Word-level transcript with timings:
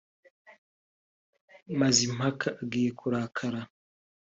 Mazimpaka 1.79 2.47
agiye 2.61 2.89
kurakara 2.99 3.61